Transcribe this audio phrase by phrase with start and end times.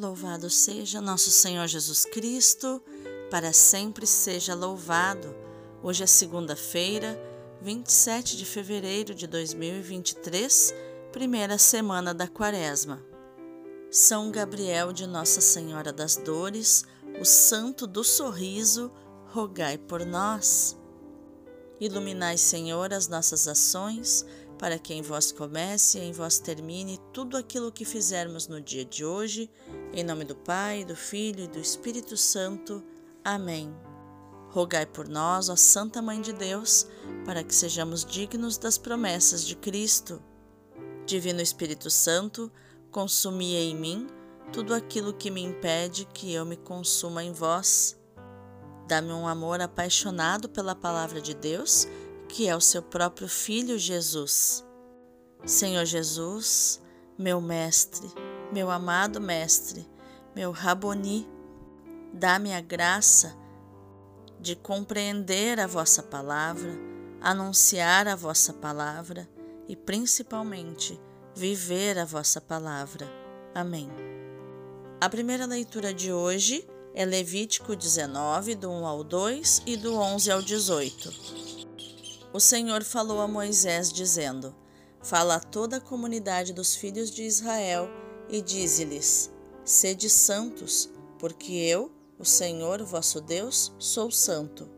[0.00, 2.82] Louvado seja nosso Senhor Jesus Cristo,
[3.30, 5.36] para sempre seja louvado.
[5.82, 7.20] Hoje é segunda-feira,
[7.60, 10.72] 27 de fevereiro de 2023,
[11.12, 13.04] primeira semana da Quaresma.
[13.90, 16.86] São Gabriel de Nossa Senhora das Dores,
[17.20, 18.90] o Santo do Sorriso,
[19.26, 20.78] rogai por nós.
[21.78, 24.24] Iluminai, Senhor, as nossas ações,
[24.60, 28.84] para que em vós comece e em vós termine tudo aquilo que fizermos no dia
[28.84, 29.50] de hoje,
[29.90, 32.84] em nome do Pai, do Filho e do Espírito Santo.
[33.24, 33.74] Amém.
[34.50, 36.86] Rogai por nós, ó Santa Mãe de Deus,
[37.24, 40.22] para que sejamos dignos das promessas de Cristo.
[41.06, 42.52] Divino Espírito Santo,
[42.90, 44.08] consumi em mim
[44.52, 47.98] tudo aquilo que me impede que eu me consuma em vós.
[48.86, 51.88] Dá-me um amor apaixonado pela palavra de Deus,
[52.30, 54.64] que é o seu próprio Filho Jesus.
[55.44, 56.80] Senhor Jesus,
[57.18, 58.08] meu Mestre,
[58.52, 59.88] meu amado Mestre,
[60.34, 61.28] meu Raboni,
[62.12, 63.36] dá-me a graça
[64.38, 66.72] de compreender a vossa palavra,
[67.20, 69.28] anunciar a vossa palavra
[69.68, 71.00] e, principalmente,
[71.34, 73.06] viver a vossa palavra.
[73.54, 73.90] Amém.
[75.00, 80.30] A primeira leitura de hoje é Levítico 19, do 1 ao 2 e do 11
[80.30, 81.69] ao 18.
[82.32, 84.54] O Senhor falou a Moisés, dizendo:
[85.02, 87.88] Fala a toda a comunidade dos filhos de Israel
[88.28, 89.30] e dize-lhes:
[89.64, 94.68] Sede santos, porque eu, o Senhor vosso Deus, sou santo.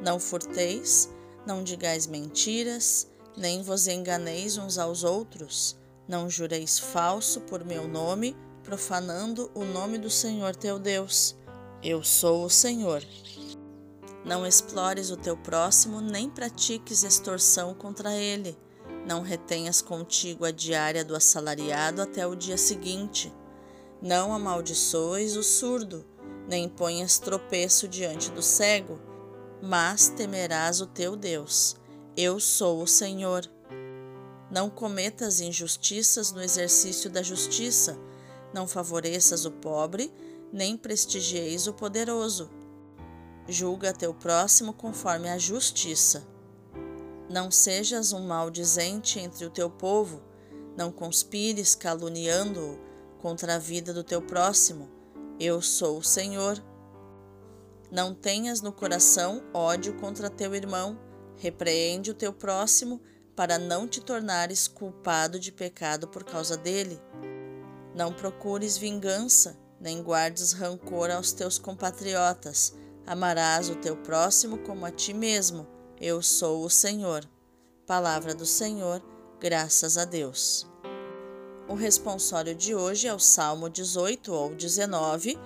[0.00, 1.10] Não furteis,
[1.44, 8.36] não digais mentiras, nem vos enganeis uns aos outros, não jureis falso por meu nome,
[8.62, 11.36] profanando o nome do Senhor teu Deus.
[11.82, 13.02] Eu sou o Senhor.
[14.24, 18.58] Não explores o teu próximo, nem pratiques extorsão contra ele.
[19.06, 23.32] Não retenhas contigo a diária do assalariado até o dia seguinte.
[24.00, 26.04] Não amaldiçoes o surdo,
[26.46, 29.00] nem ponhas tropeço diante do cego,
[29.62, 31.76] mas temerás o teu Deus.
[32.16, 33.50] Eu sou o Senhor.
[34.50, 37.98] Não cometas injustiças no exercício da justiça
[38.52, 40.12] não favoreças o pobre,
[40.52, 42.50] nem prestigieis o poderoso.
[43.50, 46.24] Julga teu próximo conforme a justiça.
[47.28, 50.22] Não sejas um maldizente entre o teu povo,
[50.76, 52.78] não conspires caluniando-o
[53.18, 54.88] contra a vida do teu próximo.
[55.40, 56.62] Eu sou o Senhor.
[57.90, 60.96] Não tenhas no coração ódio contra teu irmão,
[61.36, 63.00] repreende o teu próximo,
[63.34, 67.00] para não te tornares culpado de pecado por causa dele.
[67.96, 72.78] Não procures vingança, nem guardes rancor aos teus compatriotas.
[73.10, 75.66] Amarás o teu próximo como a ti mesmo.
[76.00, 77.28] Eu sou o Senhor.
[77.84, 79.02] Palavra do Senhor,
[79.40, 80.64] graças a Deus.
[81.68, 85.36] O responsório de hoje é o Salmo 18 ou 19,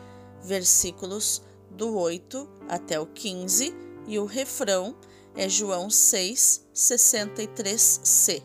[0.43, 3.75] versículos do 8 até o 15,
[4.07, 4.95] e o refrão
[5.35, 8.43] é João 6, 63c.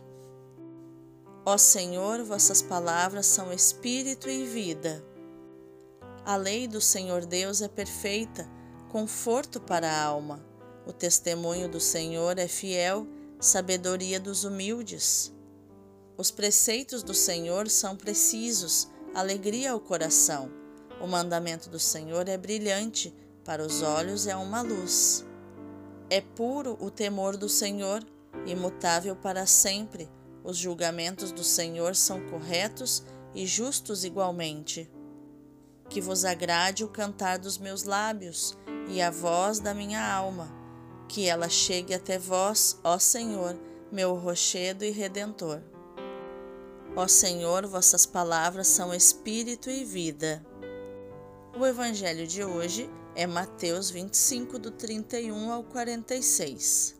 [1.46, 5.03] Ó Senhor, vossas palavras são espírito e vida.
[6.25, 8.59] A lei do Senhor Deus é perfeita,
[8.90, 10.44] conforto para a alma.
[10.86, 13.08] O testemunho do Senhor é fiel,
[13.40, 15.34] sabedoria dos humildes.
[16.18, 20.52] Os preceitos do Senhor são precisos, alegria ao coração.
[21.00, 25.26] O mandamento do Senhor é brilhante, para os olhos é uma luz.
[26.10, 28.04] É puro o temor do Senhor,
[28.46, 30.10] imutável para sempre
[30.44, 33.04] os julgamentos do Senhor são corretos
[33.36, 34.90] e justos igualmente.
[35.90, 38.58] Que vos agrade o cantar dos meus lábios
[38.90, 40.52] e a voz da minha alma,
[41.08, 43.56] que ela chegue até vós, ó Senhor,
[43.92, 45.62] meu rochedo e redentor.
[46.96, 50.44] Ó Senhor, vossas palavras são espírito e vida.
[51.58, 56.96] O evangelho de hoje é Mateus 25, do 31 ao 46.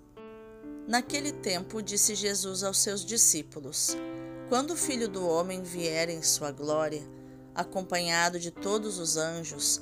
[0.88, 3.96] Naquele tempo, disse Jesus aos seus discípulos:
[4.48, 7.02] Quando o Filho do Homem vier em sua glória,
[7.56, 9.82] acompanhado de todos os anjos,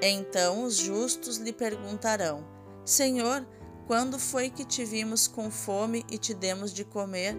[0.00, 2.46] Então os justos lhe perguntarão:
[2.84, 3.46] Senhor,
[3.86, 7.36] quando foi que te vimos com fome e te demos de comer,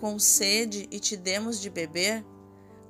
[0.00, 2.24] com sede e te demos de beber?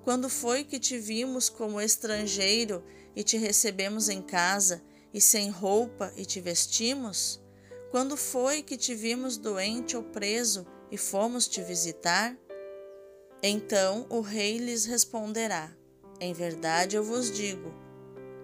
[0.02, 2.84] Quando foi que te vimos como estrangeiro
[3.14, 4.82] e te recebemos em casa,
[5.14, 7.40] e sem roupa e te vestimos?
[7.90, 12.36] Quando foi que te vimos doente ou preso e fomos te visitar?
[13.40, 15.72] Então o rei lhes responderá:
[16.20, 17.83] Em verdade eu vos digo,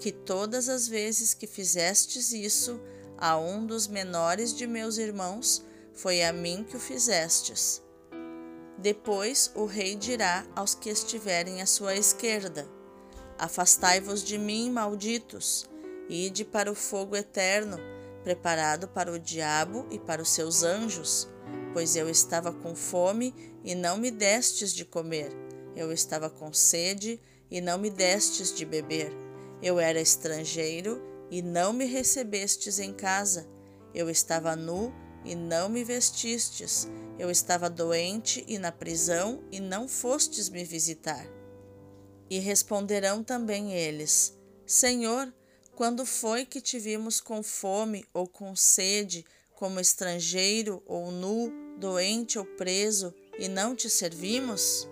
[0.01, 2.81] que todas as vezes que fizestes isso
[3.19, 5.63] a um dos menores de meus irmãos,
[5.93, 7.83] foi a mim que o fizestes.
[8.79, 12.67] Depois o rei dirá aos que estiverem à sua esquerda:
[13.39, 15.69] Afastai-vos de mim, malditos,
[16.09, 17.77] ide para o fogo eterno,
[18.25, 21.29] preparado para o diabo e para os seus anjos,
[21.75, 25.31] pois eu estava com fome e não me destes de comer,
[25.77, 27.21] eu estava com sede
[27.51, 29.13] e não me destes de beber,
[29.63, 33.49] eu era estrangeiro e não me recebestes em casa,
[33.95, 34.93] eu estava nu
[35.25, 41.27] e não me vestistes, eu estava doente e na prisão e não fostes me visitar.
[42.29, 45.33] E responderão também eles: Senhor,
[45.75, 49.25] quando foi que te vimos com fome ou com sede,
[49.55, 54.89] como estrangeiro ou nu, doente ou preso, e não te servimos?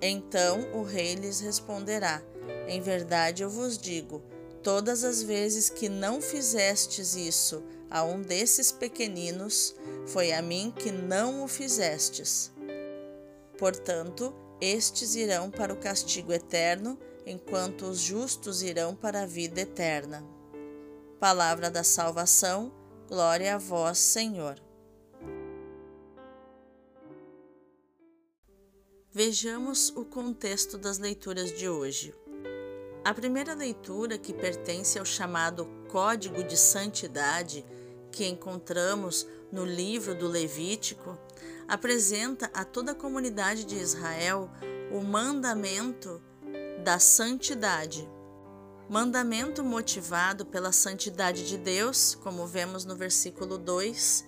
[0.00, 2.22] Então o rei lhes responderá:
[2.66, 4.22] Em verdade eu vos digo,
[4.62, 9.74] todas as vezes que não fizestes isso a um desses pequeninos,
[10.06, 12.52] foi a mim que não o fizestes.
[13.56, 20.24] Portanto, estes irão para o castigo eterno, enquanto os justos irão para a vida eterna.
[21.20, 22.72] Palavra da salvação,
[23.08, 24.60] glória a vós, Senhor.
[29.10, 32.14] Vejamos o contexto das leituras de hoje.
[33.06, 37.64] A primeira leitura, que pertence ao chamado Código de Santidade,
[38.10, 41.16] que encontramos no livro do Levítico,
[41.68, 44.50] apresenta a toda a comunidade de Israel
[44.90, 46.20] o mandamento
[46.82, 48.10] da santidade.
[48.90, 54.26] Mandamento motivado pela santidade de Deus, como vemos no versículo 2.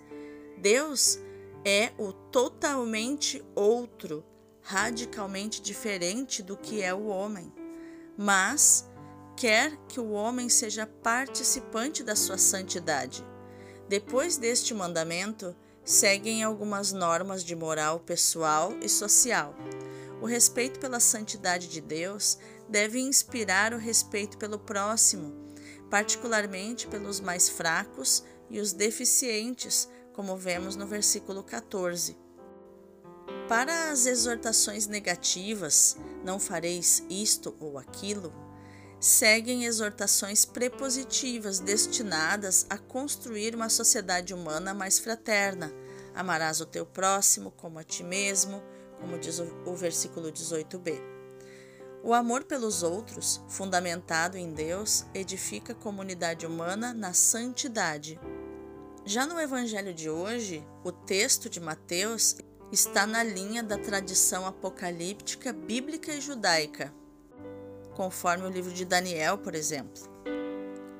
[0.56, 1.18] Deus
[1.64, 4.24] é o totalmente outro,
[4.62, 7.52] radicalmente diferente do que é o homem,
[8.18, 8.84] mas
[9.36, 13.24] quer que o homem seja participante da sua santidade.
[13.88, 15.54] Depois deste mandamento,
[15.84, 19.54] seguem algumas normas de moral pessoal e social.
[20.20, 22.36] O respeito pela santidade de Deus
[22.68, 25.32] deve inspirar o respeito pelo próximo,
[25.88, 32.27] particularmente pelos mais fracos e os deficientes, como vemos no versículo 14.
[33.48, 38.30] Para as exortações negativas, não fareis isto ou aquilo,
[39.00, 45.72] seguem exortações prepositivas destinadas a construir uma sociedade humana mais fraterna.
[46.14, 48.62] Amarás o teu próximo como a ti mesmo,
[49.00, 51.00] como diz o versículo 18b.
[52.04, 58.20] O amor pelos outros, fundamentado em Deus, edifica a comunidade humana na santidade.
[59.06, 62.36] Já no Evangelho de hoje, o texto de Mateus
[62.72, 66.92] está na linha da tradição apocalíptica bíblica e judaica
[67.98, 70.00] conforme o livro de Daniel, por exemplo.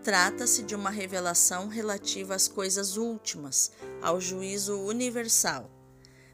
[0.02, 3.70] Trata-se de uma revelação relativa às coisas últimas,
[4.02, 5.70] ao juízo universal.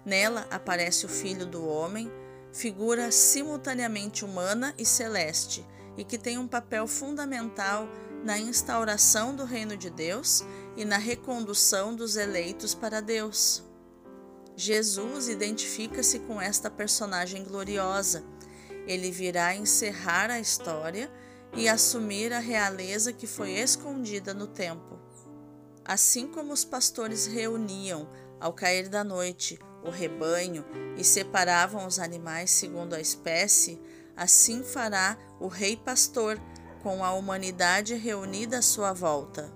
[0.07, 2.11] Nela aparece o Filho do Homem,
[2.51, 5.67] figura simultaneamente humana e celeste,
[5.99, 7.87] e que tem um papel fundamental
[8.25, 10.43] na instauração do reino de Deus
[10.79, 13.63] e na recondução dos eleitos para Deus.
[14.57, 18.25] Jesus identifica-se com esta personagem gloriosa
[18.87, 21.11] ele virá encerrar a história
[21.55, 24.99] e assumir a realeza que foi escondida no tempo.
[25.85, 28.09] Assim como os pastores reuniam,
[28.41, 30.65] ao cair da noite, o rebanho
[30.97, 33.81] e separavam os animais segundo a espécie,
[34.17, 36.41] assim fará o Rei Pastor
[36.83, 39.53] com a humanidade reunida à sua volta.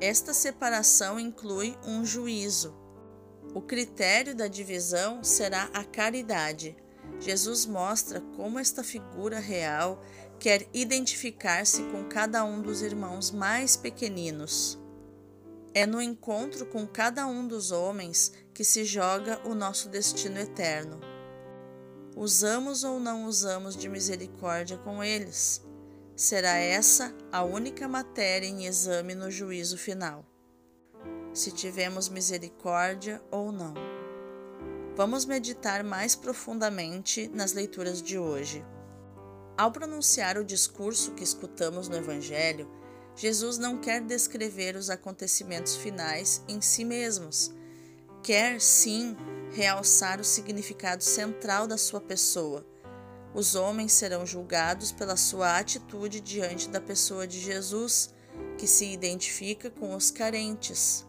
[0.00, 2.76] Esta separação inclui um juízo.
[3.58, 6.76] O critério da divisão será a caridade
[7.18, 10.00] Jesus mostra como esta figura real
[10.38, 14.78] quer identificar-se com cada um dos irmãos mais pequeninos.
[15.74, 21.00] É no encontro com cada um dos homens que se joga o nosso destino eterno.
[22.14, 25.66] Usamos ou não usamos de misericórdia com eles?
[26.14, 30.24] será essa a única matéria em exame no juízo final.
[31.38, 33.72] Se tivemos misericórdia ou não.
[34.96, 38.66] Vamos meditar mais profundamente nas leituras de hoje.
[39.56, 42.68] Ao pronunciar o discurso que escutamos no Evangelho,
[43.14, 47.52] Jesus não quer descrever os acontecimentos finais em si mesmos.
[48.20, 49.16] Quer, sim,
[49.52, 52.66] realçar o significado central da sua pessoa.
[53.32, 58.12] Os homens serão julgados pela sua atitude diante da pessoa de Jesus,
[58.58, 61.06] que se identifica com os carentes.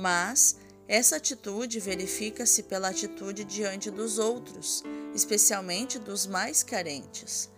[0.00, 0.56] Mas
[0.88, 4.82] essa atitude verifica-se pela atitude diante dos outros,
[5.14, 7.50] especialmente dos mais carentes.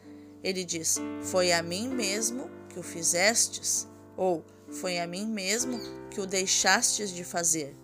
[0.42, 5.78] Ele diz: Foi a mim mesmo que o fizestes, ou foi a mim mesmo
[6.11, 7.76] que o deixastes de fazer.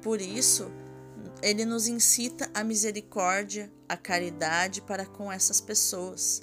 [0.00, 0.72] Por isso,
[1.42, 6.42] ele nos incita à misericórdia, à caridade para com essas pessoas.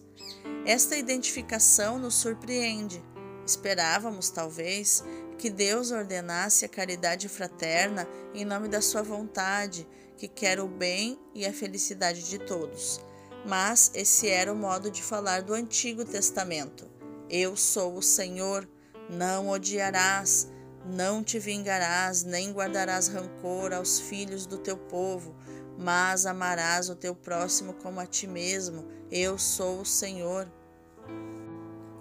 [0.63, 3.03] Esta identificação nos surpreende.
[3.45, 9.87] Esperávamos, talvez, que Deus ordenasse a caridade fraterna em nome da sua vontade,
[10.17, 13.01] que quer o bem e a felicidade de todos.
[13.45, 16.89] Mas esse era o modo de falar do Antigo Testamento.
[17.29, 18.67] Eu sou o Senhor,
[19.09, 20.47] não odiarás,
[20.85, 25.35] não te vingarás, nem guardarás rancor aos filhos do teu povo,
[25.77, 28.85] mas amarás o teu próximo como a ti mesmo.
[29.11, 30.47] Eu sou o Senhor.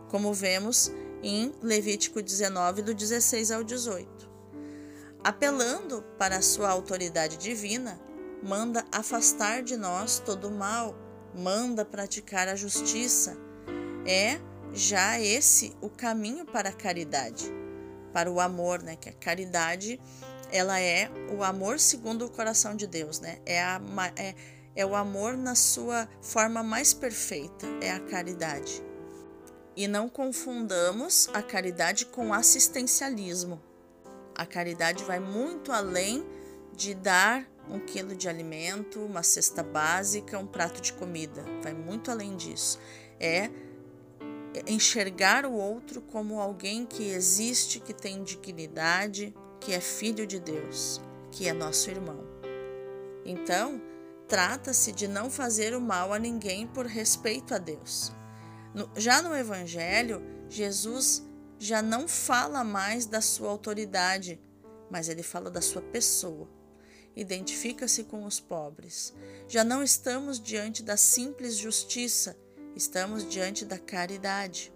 [0.09, 0.93] Como vemos
[1.23, 4.31] em Levítico 19, do 16 ao 18.
[5.23, 8.01] Apelando para a sua autoridade divina,
[8.43, 10.97] manda afastar de nós todo o mal,
[11.35, 13.37] manda praticar a justiça.
[14.05, 14.41] É
[14.73, 17.53] já esse o caminho para a caridade,
[18.13, 18.97] para o amor, né?
[18.97, 20.01] Que a caridade
[20.51, 23.39] ela é o amor segundo o coração de Deus, né?
[23.47, 23.81] É, a,
[24.17, 24.35] é,
[24.75, 28.83] é o amor na sua forma mais perfeita, é a caridade.
[29.75, 33.61] E não confundamos a caridade com assistencialismo.
[34.35, 36.25] A caridade vai muito além
[36.75, 41.45] de dar um quilo de alimento, uma cesta básica, um prato de comida.
[41.63, 42.79] Vai muito além disso.
[43.19, 43.51] É
[44.67, 51.01] enxergar o outro como alguém que existe, que tem dignidade, que é filho de Deus,
[51.31, 52.23] que é nosso irmão.
[53.25, 53.81] Então,
[54.29, 58.13] trata-se de não fazer o mal a ninguém por respeito a Deus.
[58.97, 61.23] Já no Evangelho, Jesus
[61.59, 64.41] já não fala mais da sua autoridade,
[64.91, 66.49] mas ele fala da sua pessoa.
[67.15, 69.13] Identifica-se com os pobres.
[69.47, 72.37] Já não estamos diante da simples justiça,
[72.75, 74.73] Estamos diante da caridade.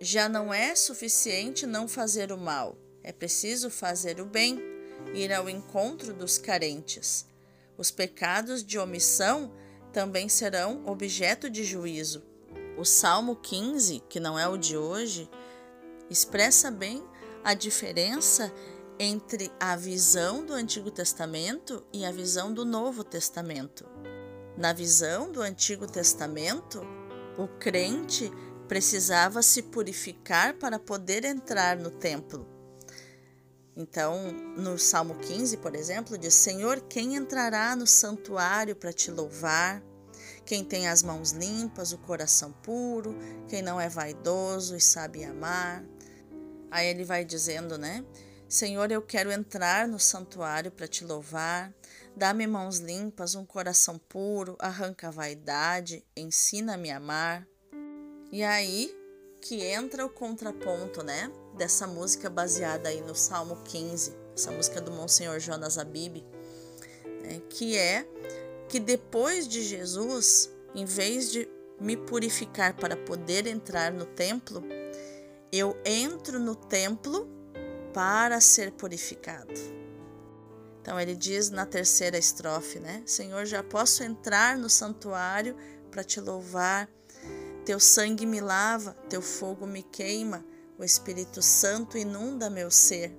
[0.00, 4.60] Já não é suficiente não fazer o mal, é preciso fazer o bem,
[5.14, 7.24] ir ao encontro dos carentes.
[7.78, 9.52] Os pecados de omissão
[9.92, 12.24] também serão objeto de juízo.
[12.76, 15.30] O Salmo 15, que não é o de hoje,
[16.10, 17.04] expressa bem
[17.44, 18.52] a diferença
[18.98, 23.86] entre a visão do Antigo Testamento e a visão do Novo Testamento.
[24.56, 26.82] Na visão do Antigo Testamento,
[27.38, 28.30] o crente
[28.66, 32.44] precisava se purificar para poder entrar no templo.
[33.76, 39.82] Então, no Salmo 15, por exemplo, diz: Senhor, quem entrará no santuário para te louvar?
[40.44, 43.16] Quem tem as mãos limpas, o coração puro,
[43.48, 45.84] quem não é vaidoso e sabe amar.
[46.70, 48.04] Aí ele vai dizendo, né?
[48.48, 51.72] Senhor, eu quero entrar no santuário para te louvar.
[52.16, 57.46] Dá-me mãos limpas, um coração puro, arranca a vaidade, ensina-me a amar.
[58.30, 58.94] E aí
[59.40, 61.30] que entra o contraponto, né?
[61.56, 66.24] Dessa música baseada aí no Salmo 15, essa música do Monsenhor Jonas Abib,
[67.22, 67.42] né?
[67.50, 68.06] que é
[68.74, 71.48] que depois de Jesus, em vez de
[71.80, 74.64] me purificar para poder entrar no templo,
[75.52, 77.28] eu entro no templo
[77.92, 79.54] para ser purificado.
[80.80, 83.04] Então ele diz na terceira estrofe, né?
[83.06, 85.54] Senhor, já posso entrar no santuário
[85.88, 86.90] para te louvar.
[87.64, 90.44] Teu sangue me lava, teu fogo me queima,
[90.76, 93.16] o Espírito Santo inunda meu ser.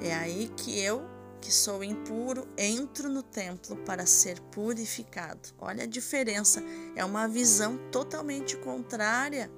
[0.00, 1.02] É aí que eu,
[1.44, 5.50] que sou impuro, entro no templo para ser purificado.
[5.58, 6.62] Olha a diferença,
[6.96, 9.50] é uma visão totalmente contrária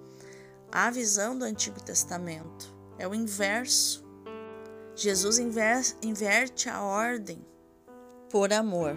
[0.73, 2.75] à visão do Antigo Testamento.
[2.99, 4.05] É o inverso.
[4.97, 7.47] Jesus inverte a ordem
[8.29, 8.97] por amor.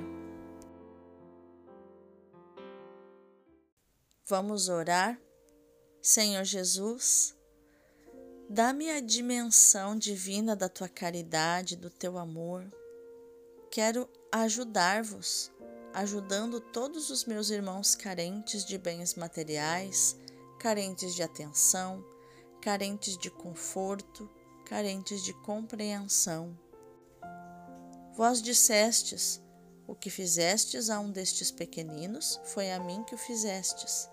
[4.28, 5.22] Vamos orar?
[6.02, 7.38] Senhor Jesus,
[8.50, 12.66] dá-me a dimensão divina da tua caridade, do teu amor.
[13.70, 15.52] Quero ajudar-vos,
[15.94, 20.18] ajudando todos os meus irmãos carentes de bens materiais,
[20.60, 22.04] carentes de atenção,
[22.60, 24.28] carentes de conforto,
[24.66, 26.58] carentes de compreensão.
[28.16, 29.40] Vós dissestes:
[29.88, 34.10] O que fizestes a um destes pequeninos, foi a mim que o fizestes.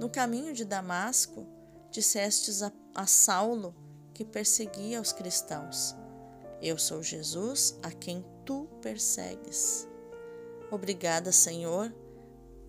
[0.00, 1.46] No caminho de Damasco,
[1.90, 3.74] dissestes a, a Saulo,
[4.12, 5.96] que perseguia os cristãos:
[6.60, 9.88] Eu sou Jesus a quem tu persegues.
[10.70, 11.90] Obrigada, Senhor,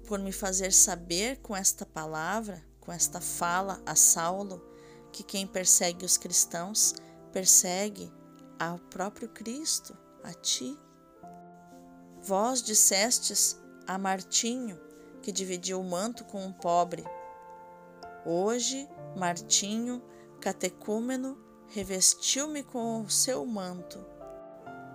[0.08, 4.66] por me fazer saber com esta palavra, com esta fala a Saulo,
[5.12, 6.96] que quem persegue os cristãos
[7.34, 8.10] persegue
[8.58, 10.80] ao próprio Cristo, a ti.
[12.24, 14.80] Vós dissestes a Martinho,
[15.22, 17.04] que dividiu o manto com um pobre.
[18.26, 20.02] Hoje, Martinho,
[20.42, 24.04] catecúmeno, revestiu-me com o seu manto.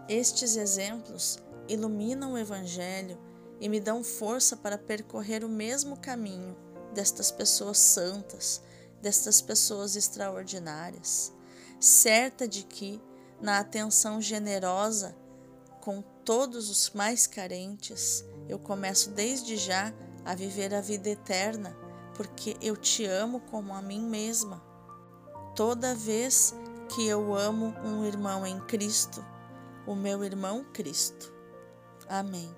[0.08, 1.38] Estes exemplos
[1.68, 3.18] iluminam o Evangelho
[3.60, 6.56] e me dão força para percorrer o mesmo caminho
[6.92, 8.60] destas pessoas santas,
[9.00, 11.32] destas pessoas extraordinárias,
[11.80, 13.00] certa de que,
[13.40, 15.16] na atenção generosa
[15.80, 21.76] com todos os mais carentes, eu começo desde já a viver a vida eterna,
[22.14, 24.65] porque eu te amo como a mim mesma.
[25.56, 26.54] Toda vez
[26.94, 29.24] que eu amo um irmão em Cristo,
[29.86, 31.32] o meu irmão Cristo.
[32.06, 32.54] Amém.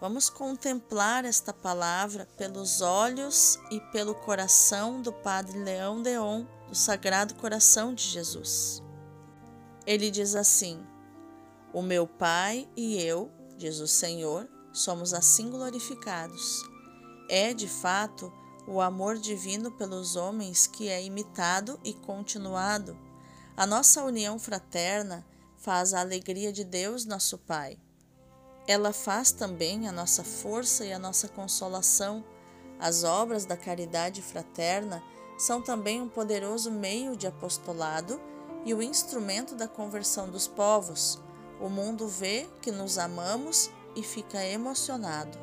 [0.00, 7.34] Vamos contemplar esta palavra pelos olhos e pelo coração do Padre Leão Deon, do Sagrado
[7.34, 8.82] Coração de Jesus.
[9.86, 10.82] Ele diz assim:
[11.70, 16.62] O meu Pai e eu, diz o Senhor, somos assim glorificados.
[17.28, 18.32] É, de fato,
[18.66, 22.96] o amor divino pelos homens que é imitado e continuado.
[23.56, 25.24] A nossa união fraterna
[25.58, 27.78] faz a alegria de Deus, nosso Pai.
[28.66, 32.24] Ela faz também a nossa força e a nossa consolação.
[32.78, 35.02] As obras da caridade fraterna
[35.38, 38.20] são também um poderoso meio de apostolado
[38.64, 41.20] e o instrumento da conversão dos povos.
[41.60, 45.38] O mundo vê que nos amamos e fica emocionado.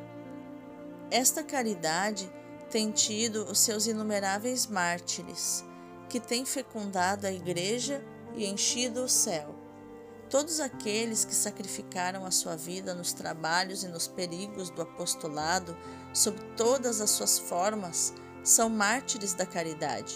[1.09, 2.31] Esta caridade
[2.71, 5.65] tem tido os seus inumeráveis mártires,
[6.07, 8.01] que têm fecundado a Igreja
[8.33, 9.53] e enchido o céu.
[10.29, 15.77] Todos aqueles que sacrificaram a sua vida nos trabalhos e nos perigos do apostolado,
[16.13, 20.15] sob todas as suas formas, são mártires da caridade.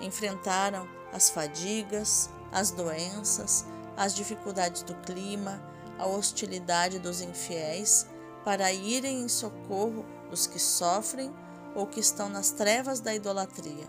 [0.00, 3.64] Enfrentaram as fadigas, as doenças,
[3.96, 5.62] as dificuldades do clima,
[5.96, 8.08] a hostilidade dos infiéis,
[8.44, 11.32] para irem em socorro dos que sofrem
[11.74, 13.88] ou que estão nas trevas da idolatria.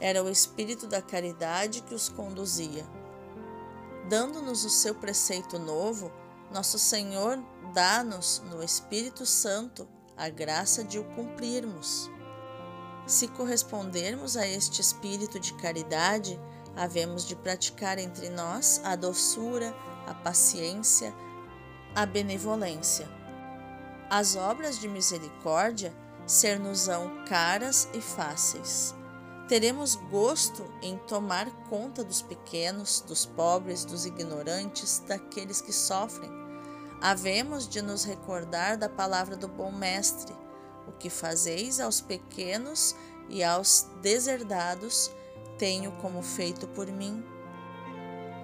[0.00, 2.86] Era o espírito da caridade que os conduzia
[4.08, 6.10] dando-nos o seu preceito novo,
[6.50, 7.38] nosso Senhor
[7.74, 9.86] dá-nos no Espírito Santo
[10.16, 12.10] a graça de o cumprirmos.
[13.06, 16.40] Se correspondermos a este espírito de caridade,
[16.74, 19.74] havemos de praticar entre nós a doçura,
[20.06, 21.14] a paciência,
[21.94, 23.08] a benevolência.
[24.10, 25.94] As obras de misericórdia
[26.28, 28.94] ser-nos-ão caras e fáceis
[29.48, 36.30] teremos gosto em tomar conta dos pequenos, dos pobres, dos ignorantes, daqueles que sofrem.
[37.00, 40.34] Havemos de nos recordar da palavra do bom Mestre:
[40.86, 42.94] o que fazeis aos pequenos
[43.30, 45.10] e aos deserdados,
[45.56, 47.24] tenho como feito por mim.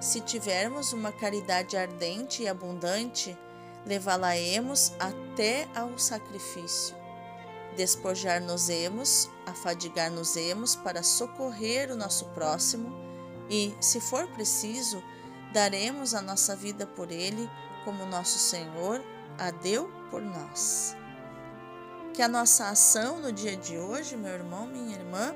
[0.01, 3.37] Se tivermos uma caridade ardente e abundante,
[3.87, 7.04] levá-la-emos até ao sacrifício
[7.77, 12.93] despojar-nos-emos, afadigar-nos-emos para socorrer o nosso próximo
[13.51, 15.03] e, se for preciso,
[15.53, 17.49] daremos a nossa vida por ele,
[17.85, 19.03] como nosso Senhor
[19.39, 20.97] a deu por nós.
[22.13, 25.35] Que a nossa ação no dia de hoje, meu irmão, minha irmã,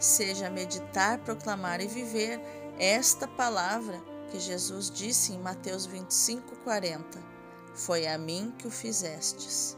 [0.00, 2.40] seja meditar, proclamar e viver
[2.78, 4.00] esta palavra
[4.30, 7.18] que Jesus disse em Mateus 25, 40.
[7.74, 9.77] Foi a mim que o fizestes.